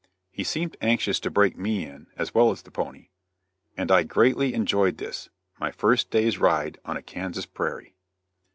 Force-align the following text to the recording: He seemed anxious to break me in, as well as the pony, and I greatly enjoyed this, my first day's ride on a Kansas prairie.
He 0.31 0.43
seemed 0.43 0.77
anxious 0.81 1.19
to 1.19 1.29
break 1.29 1.55
me 1.55 1.85
in, 1.85 2.07
as 2.17 2.33
well 2.33 2.49
as 2.49 2.63
the 2.63 2.71
pony, 2.71 3.09
and 3.77 3.91
I 3.91 4.01
greatly 4.01 4.55
enjoyed 4.55 4.97
this, 4.97 5.29
my 5.59 5.69
first 5.69 6.09
day's 6.09 6.39
ride 6.39 6.79
on 6.83 6.97
a 6.97 7.03
Kansas 7.03 7.45
prairie. 7.45 7.93